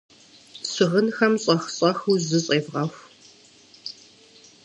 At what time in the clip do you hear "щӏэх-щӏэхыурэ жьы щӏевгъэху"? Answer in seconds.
1.43-3.03